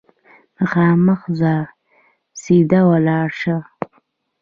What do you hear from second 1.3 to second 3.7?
ځه، سیده ولاړ شه!